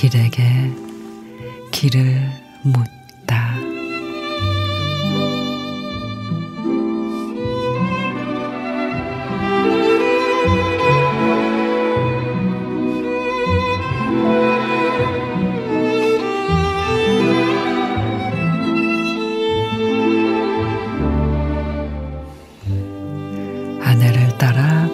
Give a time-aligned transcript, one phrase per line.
[0.00, 0.42] 길에게
[1.72, 2.22] 길을
[2.62, 3.69] 묻다.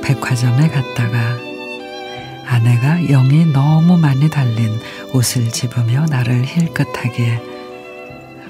[0.07, 1.37] 백화점에 갔다가
[2.47, 4.81] 아내가 영이 너무 많이 달린
[5.13, 7.43] 옷을 집으며 나를 힐끗하기에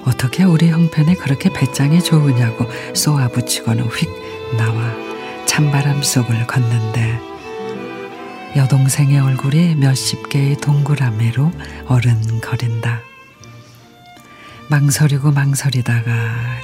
[0.04, 4.10] 어떻게 우리 형편이 그렇게 배짱이 좋으냐고 쏘아붙이고는 휙
[4.58, 4.92] 나와
[5.46, 7.18] 찬바람 속을 걷는데
[8.54, 11.52] 여동생의 얼굴이 몇십 개의 동그라미로
[11.86, 13.00] 어른거린다.
[14.68, 16.12] 망설이고 망설이다가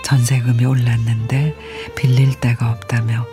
[0.04, 1.54] 전세금이 올랐는데
[1.96, 3.24] 빌릴 데가 없다며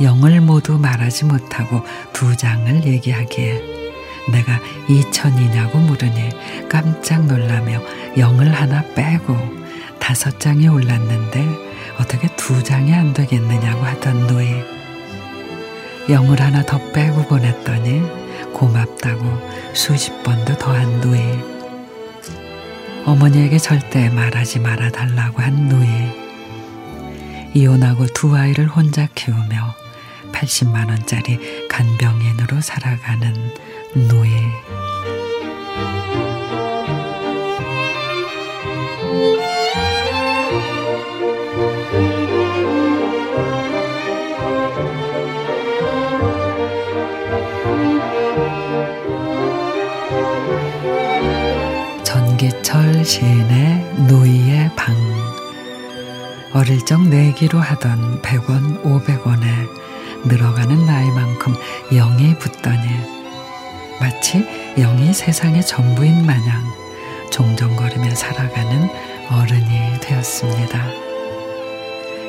[0.00, 3.82] 영을 모두 말하지 못하고 두 장을 얘기하기에
[4.30, 6.30] 내가 이천이냐고 물으니
[6.68, 7.80] 깜짝 놀라며
[8.18, 9.36] 영을 하나 빼고
[9.98, 11.46] 다섯 장이 올랐는데
[11.98, 14.48] 어떻게 두 장이 안 되겠느냐고 하던 누이.
[16.08, 18.02] 영을 하나 더 빼고 보냈더니
[18.52, 21.20] 고맙다고 수십 번도 더한 누이.
[23.04, 26.21] 어머니에게 절대 말하지 말아 달라고 한 누이
[27.54, 29.74] 이혼하고 두 아이를 혼자 키우며
[30.32, 33.34] 80만 원짜리 간병인으로 살아가는
[34.08, 34.30] 노예.
[52.02, 54.94] 전기철 시인의 노이의 방
[56.54, 59.46] 어릴 적 내기로 하던 100원, 500원에
[60.24, 61.54] 늘어가는 나이만큼
[61.90, 62.88] 영이 붙더니
[64.00, 64.46] 마치
[64.76, 66.62] 영이 세상의 전부인 마냥
[67.30, 68.88] 종종거리며 살아가는
[69.30, 71.02] 어른이 되었습니다.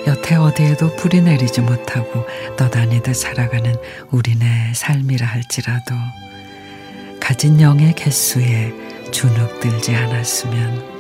[0.07, 2.25] 여태 어디에도 뿌리 내리지 못하고
[2.57, 3.75] 떠다니듯 살아가는
[4.11, 5.95] 우리네 삶이라 할지라도
[7.19, 8.73] 가진 영의 개수에
[9.11, 10.92] 주눅들지 않았으면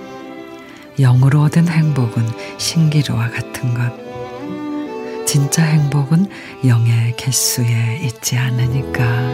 [0.99, 2.23] 영으로 얻은 행복은
[2.57, 4.03] 신기루와 같은 것.
[5.25, 6.27] 진짜 행복은
[6.67, 9.32] 영의 개수에 있지 않으니까.